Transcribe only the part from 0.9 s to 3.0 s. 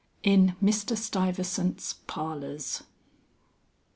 STUYVESANT'S PARLORS.